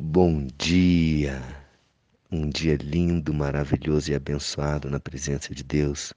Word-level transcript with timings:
Bom 0.00 0.46
dia! 0.56 1.42
Um 2.30 2.48
dia 2.48 2.76
lindo, 2.76 3.34
maravilhoso 3.34 4.12
e 4.12 4.14
abençoado 4.14 4.88
na 4.88 5.00
presença 5.00 5.52
de 5.52 5.64
Deus. 5.64 6.14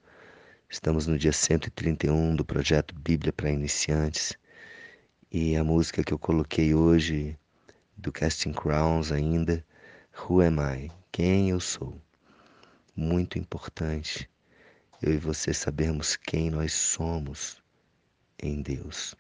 Estamos 0.70 1.08
no 1.08 1.18
dia 1.18 1.34
131 1.34 2.36
do 2.36 2.46
projeto 2.46 2.94
Bíblia 2.94 3.34
para 3.34 3.50
Iniciantes 3.50 4.38
e 5.32 5.56
a 5.56 5.64
música 5.64 6.04
que 6.04 6.14
eu 6.14 6.20
coloquei 6.20 6.76
hoje 6.76 7.36
do 7.98 8.12
Casting 8.12 8.54
Crowns 8.54 9.12
ainda, 9.12 9.66
Who 10.16 10.42
Am 10.42 10.58
I? 10.60 10.92
Quem 11.12 11.50
eu 11.50 11.60
sou? 11.60 12.00
Muito 12.96 13.40
importante 13.40 14.30
eu 15.02 15.12
e 15.12 15.18
você 15.18 15.56
sabermos 15.56 16.16
quem 16.16 16.52
nós 16.52 16.72
somos 16.72 17.60
em 18.38 18.62
Deus. 18.62 19.16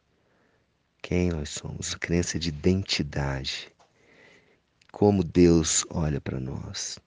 Quem 1.01 1.31
nós 1.31 1.49
somos, 1.49 1.95
crença 1.95 2.37
de 2.37 2.49
identidade 2.49 3.71
como 4.91 5.23
Deus 5.23 5.85
olha 5.89 6.19
para 6.19 6.39
nós. 6.39 6.99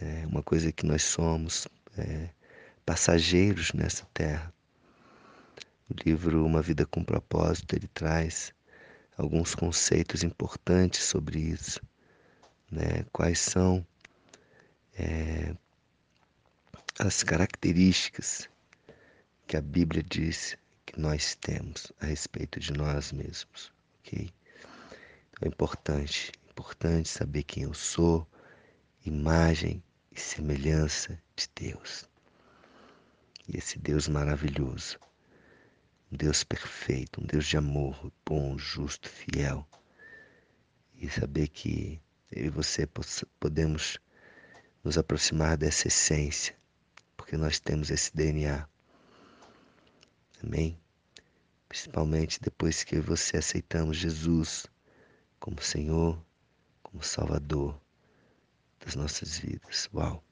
É 0.00 0.26
uma 0.26 0.42
coisa 0.42 0.72
que 0.72 0.84
nós 0.84 1.02
somos 1.02 1.68
é, 1.96 2.28
passageiros 2.84 3.72
nessa 3.72 4.06
terra. 4.12 4.52
O 5.88 5.94
livro 6.04 6.44
Uma 6.44 6.62
Vida 6.62 6.86
com 6.86 7.04
Propósito 7.04 7.74
ele 7.74 7.88
traz 7.88 8.52
alguns 9.16 9.54
conceitos 9.54 10.22
importantes 10.22 11.02
sobre 11.02 11.38
isso. 11.38 11.80
Né? 12.70 13.04
Quais 13.12 13.38
são 13.38 13.86
é, 14.94 15.54
as 16.98 17.22
características 17.22 18.48
que 19.46 19.56
a 19.56 19.60
Bíblia 19.60 20.02
diz 20.02 20.56
que 20.86 20.98
nós 20.98 21.34
temos 21.36 21.92
a 22.00 22.06
respeito 22.06 22.58
de 22.58 22.72
nós 22.72 23.12
mesmos, 23.12 23.72
ok? 24.00 24.30
Então 25.30 25.42
é 25.42 25.48
importante 25.48 26.32
importante 26.70 27.08
saber 27.08 27.42
quem 27.42 27.64
eu 27.64 27.74
sou, 27.74 28.24
imagem 29.04 29.82
e 30.12 30.20
semelhança 30.20 31.20
de 31.34 31.48
Deus. 31.52 32.08
E 33.48 33.58
esse 33.58 33.76
Deus 33.76 34.06
maravilhoso, 34.06 34.96
um 36.12 36.16
Deus 36.16 36.44
perfeito, 36.44 37.20
um 37.20 37.26
Deus 37.26 37.44
de 37.46 37.56
amor, 37.56 38.12
bom, 38.24 38.56
justo, 38.56 39.08
fiel. 39.08 39.66
E 40.94 41.10
saber 41.10 41.48
que 41.48 42.00
eu 42.30 42.46
e 42.46 42.48
você 42.48 42.88
podemos 43.40 43.98
nos 44.84 44.96
aproximar 44.96 45.56
dessa 45.56 45.88
essência, 45.88 46.56
porque 47.16 47.36
nós 47.36 47.58
temos 47.58 47.90
esse 47.90 48.14
DNA. 48.14 48.68
Amém? 50.40 50.78
Principalmente 51.68 52.40
depois 52.40 52.84
que 52.84 52.94
eu 52.94 53.00
e 53.00 53.02
você 53.02 53.38
aceitamos 53.38 53.96
Jesus 53.96 54.68
como 55.40 55.60
Senhor 55.60 56.24
como 56.90 57.02
Salvador 57.02 57.80
das 58.84 58.96
nossas 58.96 59.38
vidas. 59.38 59.88
Uau! 59.94 60.22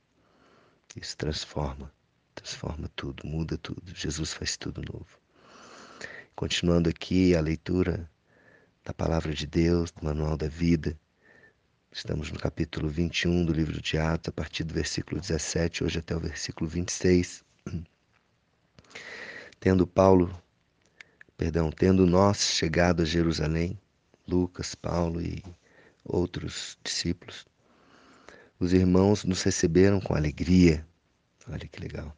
Isso 0.97 1.17
transforma, 1.17 1.93
transforma 2.35 2.91
tudo, 2.97 3.27
muda 3.27 3.57
tudo. 3.59 3.95
Jesus 3.95 4.33
faz 4.33 4.57
tudo 4.57 4.83
novo. 4.93 5.19
Continuando 6.35 6.89
aqui 6.89 7.37
a 7.37 7.41
leitura 7.41 8.11
da 8.85 8.93
palavra 8.93 9.33
de 9.33 9.47
Deus, 9.47 9.93
do 9.93 10.05
Manual 10.05 10.37
da 10.37 10.49
Vida. 10.49 10.99
Estamos 11.93 12.33
no 12.33 12.39
capítulo 12.39 12.89
21 12.89 13.45
do 13.45 13.53
livro 13.53 13.81
de 13.81 13.97
Atos, 13.99 14.31
a 14.31 14.33
partir 14.33 14.65
do 14.65 14.75
versículo 14.75 15.21
17, 15.21 15.85
hoje 15.85 15.99
até 15.99 16.17
o 16.17 16.21
versículo 16.21 16.69
26. 16.69 17.45
Tendo 19.61 19.87
Paulo, 19.87 20.37
perdão, 21.37 21.71
tendo 21.71 22.07
nós 22.07 22.39
chegado 22.39 23.03
a 23.03 23.05
Jerusalém, 23.05 23.79
Lucas, 24.27 24.75
Paulo 24.75 25.21
e 25.21 25.43
outros 26.09 26.79
discípulos. 26.83 27.47
Os 28.59 28.73
irmãos 28.73 29.25
nos 29.25 29.43
receberam 29.43 30.01
com 30.01 30.15
alegria. 30.15 30.85
Olha 31.49 31.69
que 31.69 31.81
legal. 31.81 32.17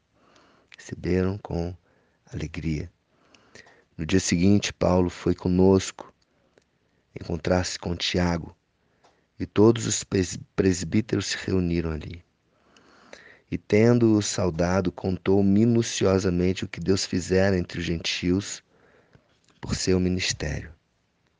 Receberam 0.77 1.37
com 1.39 1.77
alegria. 2.33 2.91
No 3.97 4.07
dia 4.07 4.21
seguinte, 4.21 4.73
Paulo 4.73 5.11
foi 5.11 5.35
conosco 5.35 6.13
encontrar-se 7.21 7.79
com 7.79 7.95
Tiago 7.97 8.57
e 9.39 9.45
todos 9.45 9.87
os 9.87 10.05
presbíteros 10.55 11.27
se 11.27 11.37
reuniram 11.45 11.91
ali. 11.91 12.25
E 13.51 13.59
tendo-o 13.59 14.23
saudado, 14.23 14.93
contou 14.93 15.43
minuciosamente 15.43 16.65
o 16.65 16.69
que 16.69 16.81
Deus 16.81 17.05
fizera 17.05 17.59
entre 17.59 17.81
os 17.81 17.85
gentios 17.85 18.63
por 19.61 19.75
seu 19.75 19.99
ministério. 19.99 20.73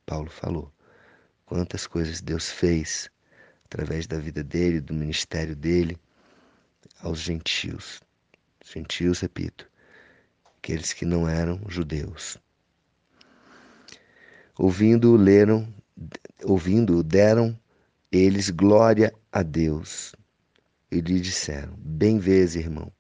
Paulo 0.05 0.29
falou 0.29 0.73
quantas 1.51 1.85
coisas 1.85 2.21
Deus 2.21 2.49
fez 2.49 3.11
através 3.65 4.07
da 4.07 4.21
vida 4.21 4.41
dele, 4.41 4.81
do 4.81 4.95
ministério 4.95 5.57
dele, 5.57 5.99
aos 7.01 7.19
gentios. 7.19 8.01
Gentios, 8.65 9.19
repito, 9.19 9.69
aqueles 10.57 10.93
que 10.93 11.05
não 11.05 11.29
eram 11.29 11.61
judeus. 11.67 12.39
Ouvindo, 14.57 15.17
leram, 15.17 15.67
ouvindo, 16.45 17.03
deram 17.03 17.59
eles 18.13 18.49
glória 18.51 19.13
a 19.33 19.43
Deus. 19.43 20.15
E 20.89 21.01
lhe 21.01 21.21
disseram: 21.21 21.75
Bem 21.79 22.21
vês, 22.21 22.55
irmão, 22.55 22.93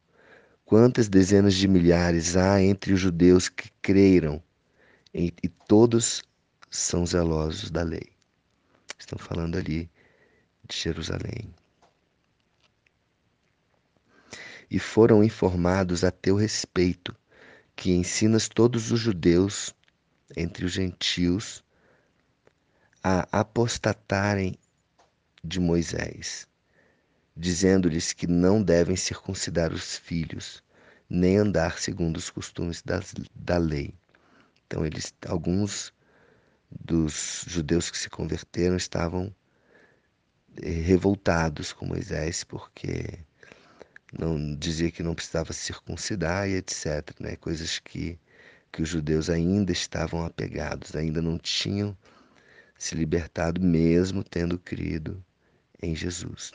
quantas 0.64 1.08
dezenas 1.08 1.54
de 1.54 1.68
milhares 1.68 2.36
há 2.36 2.60
entre 2.60 2.94
os 2.94 2.98
judeus 2.98 3.48
que 3.48 3.70
creram, 3.80 4.42
e 5.14 5.30
todos 5.68 6.24
são 6.68 7.06
zelosos 7.06 7.70
da 7.70 7.84
lei. 7.84 8.19
Estão 9.10 9.26
falando 9.26 9.58
ali 9.58 9.90
de 10.68 10.76
Jerusalém. 10.76 11.52
E 14.70 14.78
foram 14.78 15.24
informados 15.24 16.04
a 16.04 16.12
teu 16.12 16.36
respeito, 16.36 17.16
que 17.74 17.90
ensinas 17.90 18.48
todos 18.48 18.92
os 18.92 19.00
judeus 19.00 19.74
entre 20.36 20.64
os 20.64 20.70
gentios 20.70 21.64
a 23.02 23.26
apostatarem 23.32 24.56
de 25.42 25.58
Moisés, 25.58 26.46
dizendo-lhes 27.36 28.12
que 28.12 28.28
não 28.28 28.62
devem 28.62 28.94
circuncidar 28.94 29.72
os 29.72 29.96
filhos, 29.96 30.62
nem 31.08 31.36
andar 31.36 31.80
segundo 31.80 32.16
os 32.16 32.30
costumes 32.30 32.80
das, 32.80 33.12
da 33.34 33.58
lei. 33.58 33.92
Então 34.68 34.86
eles, 34.86 35.12
alguns 35.26 35.92
dos 36.70 37.44
judeus 37.46 37.90
que 37.90 37.98
se 37.98 38.08
converteram 38.08 38.76
estavam 38.76 39.34
eh, 40.62 40.70
revoltados 40.70 41.72
com 41.72 41.86
Moisés 41.86 42.44
porque 42.44 43.18
não 44.18 44.54
dizia 44.56 44.90
que 44.90 45.02
não 45.02 45.14
precisava 45.14 45.52
circuncidar 45.52 46.48
e 46.48 46.54
etc, 46.54 47.14
né? 47.20 47.36
Coisas 47.36 47.78
que 47.78 48.18
que 48.72 48.82
os 48.82 48.88
judeus 48.88 49.28
ainda 49.28 49.72
estavam 49.72 50.24
apegados, 50.24 50.94
ainda 50.94 51.20
não 51.20 51.38
tinham 51.38 51.96
se 52.78 52.94
libertado 52.94 53.60
mesmo 53.60 54.22
tendo 54.22 54.58
crido 54.58 55.22
em 55.82 55.94
Jesus. 55.94 56.52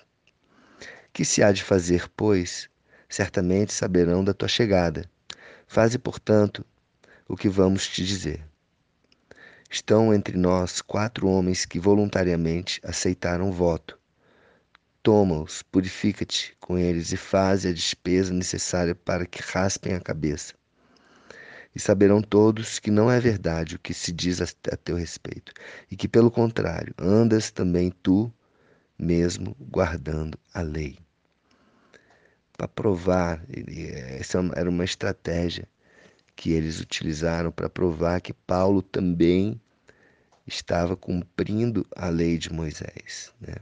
Que 1.11 1.25
se 1.25 1.43
há 1.43 1.51
de 1.51 1.63
fazer, 1.63 2.09
pois? 2.15 2.69
Certamente 3.07 3.73
saberão 3.73 4.23
da 4.23 4.33
tua 4.33 4.47
chegada. 4.47 5.09
Faze, 5.67 5.97
portanto, 5.97 6.65
o 7.27 7.35
que 7.35 7.49
vamos 7.49 7.87
te 7.87 8.03
dizer. 8.05 8.43
Estão 9.69 10.13
entre 10.13 10.37
nós 10.37 10.81
quatro 10.81 11.27
homens 11.27 11.65
que 11.65 11.79
voluntariamente 11.79 12.79
aceitaram 12.83 13.49
o 13.49 13.51
voto. 13.51 13.99
Toma-os, 15.01 15.61
purifica-te 15.63 16.55
com 16.59 16.77
eles 16.77 17.11
e 17.11 17.17
faze 17.17 17.67
a 17.67 17.73
despesa 17.73 18.33
necessária 18.33 18.95
para 18.95 19.25
que 19.25 19.41
raspem 19.41 19.93
a 19.93 19.99
cabeça. 19.99 20.53
E 21.75 21.79
saberão 21.79 22.21
todos 22.21 22.79
que 22.79 22.89
não 22.89 23.11
é 23.11 23.19
verdade 23.19 23.75
o 23.75 23.79
que 23.79 23.93
se 23.93 24.11
diz 24.11 24.39
a 24.41 24.77
teu 24.77 24.95
respeito, 24.95 25.51
e 25.91 25.95
que, 25.95 26.07
pelo 26.07 26.31
contrário, 26.31 26.93
andas 26.97 27.51
também 27.51 27.91
tu 28.01 28.33
mesmo 28.97 29.55
guardando 29.59 30.39
a 30.53 30.61
lei. 30.61 30.97
Para 32.57 32.67
provar, 32.69 33.43
essa 34.17 34.39
era 34.55 34.69
uma 34.69 34.85
estratégia 34.85 35.67
que 36.35 36.51
eles 36.51 36.79
utilizaram 36.79 37.51
para 37.51 37.69
provar 37.69 38.21
que 38.21 38.33
Paulo 38.33 38.81
também 38.81 39.59
estava 40.45 40.95
cumprindo 40.95 41.85
a 41.95 42.09
lei 42.09 42.37
de 42.37 42.51
Moisés. 42.51 43.33
Né? 43.39 43.55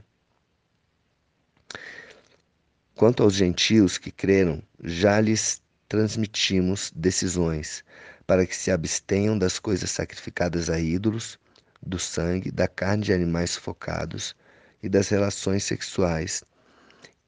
Quanto 2.94 3.22
aos 3.22 3.34
gentios 3.34 3.98
que 3.98 4.10
creram, 4.10 4.62
já 4.82 5.20
lhes 5.20 5.62
transmitimos 5.88 6.92
decisões 6.94 7.84
para 8.26 8.46
que 8.46 8.56
se 8.56 8.70
abstenham 8.70 9.38
das 9.38 9.58
coisas 9.58 9.90
sacrificadas 9.90 10.70
a 10.70 10.78
ídolos, 10.78 11.38
do 11.82 11.98
sangue, 11.98 12.50
da 12.50 12.66
carne 12.66 13.04
de 13.04 13.12
animais 13.12 13.50
sufocados 13.50 14.34
e 14.82 14.88
das 14.88 15.08
relações 15.08 15.64
sexuais 15.64 16.42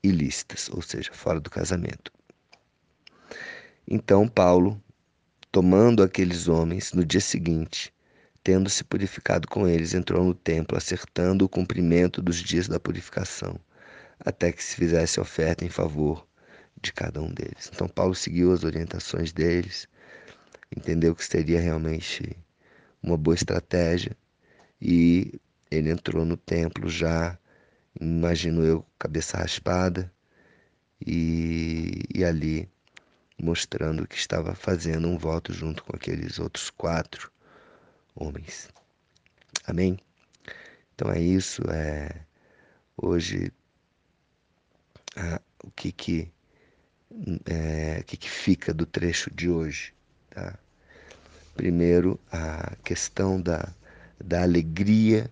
ilícitas, 0.02 0.70
ou 0.70 0.80
seja, 0.80 1.12
fora 1.12 1.40
do 1.40 1.50
casamento. 1.50 2.12
Então 3.86 4.26
Paulo 4.26 4.80
tomando 5.56 6.02
aqueles 6.02 6.48
homens 6.48 6.92
no 6.92 7.02
dia 7.02 7.18
seguinte, 7.18 7.90
tendo 8.44 8.68
se 8.68 8.84
purificado 8.84 9.48
com 9.48 9.66
eles, 9.66 9.94
entrou 9.94 10.22
no 10.22 10.34
templo, 10.34 10.76
acertando 10.76 11.46
o 11.46 11.48
cumprimento 11.48 12.20
dos 12.20 12.36
dias 12.42 12.68
da 12.68 12.78
purificação, 12.78 13.58
até 14.20 14.52
que 14.52 14.62
se 14.62 14.76
fizesse 14.76 15.18
oferta 15.18 15.64
em 15.64 15.70
favor 15.70 16.28
de 16.82 16.92
cada 16.92 17.22
um 17.22 17.32
deles. 17.32 17.70
Então, 17.72 17.88
Paulo 17.88 18.14
seguiu 18.14 18.52
as 18.52 18.64
orientações 18.64 19.32
deles, 19.32 19.88
entendeu 20.76 21.14
que 21.14 21.24
seria 21.24 21.58
realmente 21.58 22.36
uma 23.02 23.16
boa 23.16 23.34
estratégia 23.34 24.14
e 24.78 25.40
ele 25.70 25.88
entrou 25.88 26.26
no 26.26 26.36
templo 26.36 26.86
já, 26.86 27.38
imagino 27.98 28.62
eu, 28.62 28.84
cabeça 28.98 29.38
raspada 29.38 30.12
e, 31.00 32.02
e 32.14 32.22
ali 32.22 32.68
mostrando 33.38 34.06
que 34.06 34.16
estava 34.16 34.54
fazendo 34.54 35.08
um 35.08 35.18
voto 35.18 35.52
junto 35.52 35.82
com 35.84 35.94
aqueles 35.94 36.38
outros 36.38 36.70
quatro 36.70 37.30
homens. 38.14 38.68
Amém? 39.66 39.98
Então 40.94 41.10
é 41.10 41.20
isso. 41.20 41.62
É, 41.70 42.10
hoje, 42.96 43.52
o 45.62 45.70
que 45.70 45.92
que, 45.92 46.32
é, 47.44 47.98
o 48.00 48.04
que 48.04 48.16
que 48.16 48.30
fica 48.30 48.72
do 48.72 48.86
trecho 48.86 49.30
de 49.34 49.50
hoje? 49.50 49.92
Tá? 50.30 50.58
Primeiro, 51.54 52.18
a 52.30 52.74
questão 52.84 53.40
da, 53.40 53.72
da 54.22 54.42
alegria 54.42 55.30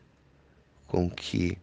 com 0.86 1.10
que 1.10 1.58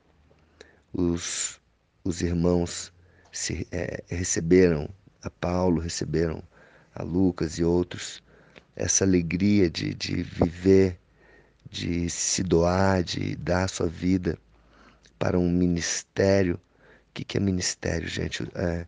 os, 0.94 1.60
os 2.04 2.22
irmãos 2.22 2.92
se, 3.32 3.68
é, 3.72 4.04
receberam 4.08 4.90
a 5.22 5.30
Paulo, 5.30 5.82
receberam 5.82 6.44
a 6.94 7.04
Lucas 7.04 7.58
e 7.58 7.64
outros, 7.64 8.22
essa 8.76 9.04
alegria 9.04 9.70
de, 9.70 9.94
de 9.94 10.24
viver, 10.24 11.00
de 11.70 12.10
se 12.10 12.44
doar, 12.44 13.04
de 13.04 13.36
dar 13.36 13.66
a 13.66 13.68
sua 13.68 13.88
vida 13.88 14.38
para 15.18 15.38
um 15.38 15.50
ministério. 15.50 16.56
O 16.56 17.14
que, 17.14 17.24
que 17.24 17.38
é 17.38 17.40
ministério, 17.40 18.08
gente? 18.08 18.44
É, 18.56 18.86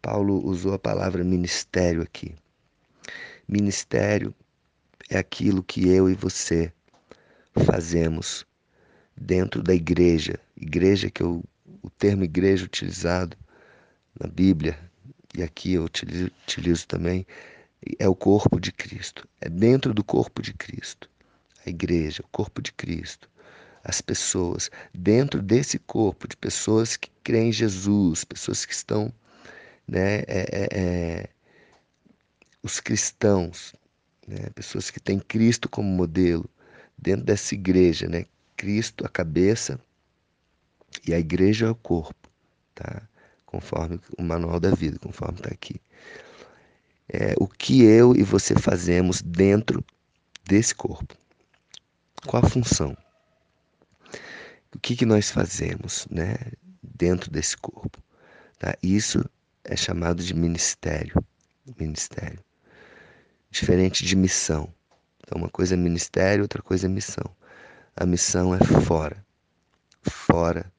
Paulo 0.00 0.44
usou 0.46 0.74
a 0.74 0.78
palavra 0.78 1.24
ministério 1.24 2.02
aqui. 2.02 2.34
Ministério 3.48 4.34
é 5.10 5.18
aquilo 5.18 5.62
que 5.62 5.88
eu 5.88 6.08
e 6.08 6.14
você 6.14 6.72
fazemos 7.64 8.46
dentro 9.16 9.62
da 9.62 9.74
igreja. 9.74 10.38
Igreja 10.56 11.10
que 11.10 11.22
eu, 11.22 11.42
o 11.82 11.90
termo 11.90 12.24
igreja 12.24 12.64
utilizado 12.64 13.36
na 14.18 14.28
Bíblia, 14.28 14.78
e 15.36 15.42
aqui 15.42 15.74
eu 15.74 15.84
utilizo, 15.84 16.30
utilizo 16.44 16.86
também, 16.86 17.26
é 17.98 18.08
o 18.08 18.14
corpo 18.14 18.58
de 18.58 18.72
Cristo. 18.72 19.28
É 19.38 19.50
dentro 19.50 19.92
do 19.92 20.02
corpo 20.02 20.40
de 20.40 20.54
Cristo. 20.54 21.10
A 21.66 21.68
igreja, 21.68 22.22
o 22.22 22.28
corpo 22.28 22.62
de 22.62 22.72
Cristo. 22.72 23.28
As 23.84 24.00
pessoas, 24.00 24.70
dentro 24.94 25.42
desse 25.42 25.78
corpo 25.78 26.26
de 26.26 26.36
pessoas 26.36 26.96
que 26.96 27.10
creem 27.22 27.50
em 27.50 27.52
Jesus, 27.52 28.24
pessoas 28.24 28.64
que 28.64 28.72
estão, 28.72 29.12
né, 29.86 30.20
é, 30.20 30.26
é, 30.26 30.68
é, 30.72 31.28
os 32.62 32.80
cristãos, 32.80 33.74
né, 34.26 34.48
pessoas 34.54 34.90
que 34.90 34.98
têm 34.98 35.20
Cristo 35.20 35.68
como 35.68 35.88
modelo, 35.88 36.48
dentro 36.96 37.26
dessa 37.26 37.54
igreja, 37.54 38.08
né, 38.08 38.24
Cristo 38.56 39.04
a 39.04 39.08
cabeça 39.08 39.78
e 41.06 41.12
a 41.12 41.18
igreja 41.18 41.66
é 41.66 41.70
o 41.70 41.74
corpo, 41.74 42.28
tá? 42.74 43.06
Conforme 43.46 44.00
o 44.18 44.22
manual 44.22 44.60
da 44.60 44.70
vida, 44.70 44.98
conforme 44.98 45.38
está 45.38 45.48
aqui. 45.48 45.80
É, 47.08 47.34
o 47.38 47.46
que 47.46 47.84
eu 47.84 48.14
e 48.16 48.22
você 48.22 48.54
fazemos 48.56 49.22
dentro 49.22 49.82
desse 50.44 50.74
corpo. 50.74 51.16
Qual 52.26 52.44
a 52.44 52.48
função? 52.50 52.96
O 54.74 54.78
que, 54.78 54.96
que 54.96 55.06
nós 55.06 55.30
fazemos 55.30 56.06
né, 56.10 56.36
dentro 56.82 57.30
desse 57.30 57.56
corpo? 57.56 58.02
Tá? 58.58 58.76
Isso 58.82 59.24
é 59.64 59.76
chamado 59.76 60.22
de 60.22 60.34
ministério. 60.34 61.14
Ministério. 61.78 62.40
Diferente 63.50 64.04
de 64.04 64.16
missão. 64.16 64.72
Então, 65.20 65.38
uma 65.38 65.48
coisa 65.48 65.74
é 65.74 65.76
ministério, 65.76 66.42
outra 66.42 66.62
coisa 66.62 66.86
é 66.86 66.88
missão. 66.88 67.24
A 67.96 68.04
missão 68.04 68.54
é 68.54 68.58
fora. 68.82 69.24
Fora 70.02 70.70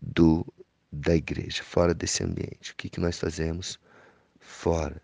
do 0.00 0.46
da 0.90 1.14
igreja, 1.14 1.62
fora 1.62 1.94
desse 1.94 2.24
ambiente. 2.24 2.72
O 2.72 2.76
que, 2.76 2.88
que 2.88 3.00
nós 3.00 3.18
fazemos? 3.18 3.78
Fora. 4.40 5.00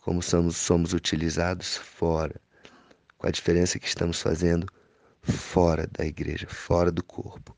Como 0.00 0.22
somos, 0.22 0.56
somos 0.56 0.92
utilizados? 0.92 1.76
Fora. 1.76 2.40
Com 3.18 3.26
a 3.26 3.30
diferença 3.30 3.78
que 3.78 3.88
estamos 3.88 4.20
fazendo? 4.20 4.66
Fora 5.22 5.88
da 5.88 6.04
igreja, 6.04 6.46
fora 6.46 6.92
do 6.92 7.02
corpo. 7.02 7.56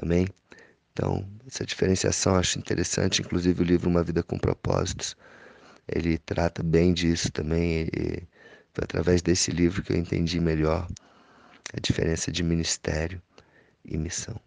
Amém? 0.00 0.26
Então, 0.92 1.28
essa 1.46 1.64
diferenciação 1.64 2.34
eu 2.34 2.40
acho 2.40 2.58
interessante. 2.58 3.20
Inclusive, 3.20 3.62
o 3.62 3.64
livro 3.64 3.90
Uma 3.90 4.02
Vida 4.02 4.22
com 4.22 4.38
Propósitos, 4.38 5.16
ele 5.88 6.18
trata 6.18 6.62
bem 6.62 6.94
disso 6.94 7.30
também. 7.30 7.88
E 7.94 8.22
foi 8.72 8.84
através 8.84 9.20
desse 9.20 9.50
livro 9.50 9.82
que 9.82 9.92
eu 9.92 9.96
entendi 9.96 10.40
melhor 10.40 10.88
a 11.74 11.80
diferença 11.80 12.32
de 12.32 12.42
ministério 12.42 13.20
e 13.84 13.98
missão. 13.98 14.40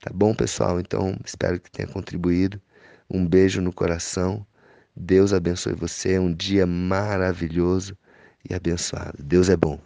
Tá 0.00 0.10
bom, 0.14 0.34
pessoal? 0.34 0.80
Então, 0.80 1.14
espero 1.24 1.60
que 1.60 1.70
tenha 1.70 1.86
contribuído. 1.86 2.60
Um 3.08 3.26
beijo 3.26 3.60
no 3.60 3.72
coração. 3.72 4.46
Deus 4.96 5.32
abençoe 5.32 5.74
você. 5.74 6.18
Um 6.18 6.32
dia 6.32 6.66
maravilhoso 6.66 7.96
e 8.48 8.54
abençoado. 8.54 9.22
Deus 9.22 9.50
é 9.50 9.56
bom. 9.56 9.78